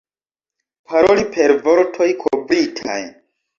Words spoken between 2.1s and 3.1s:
kovritaj.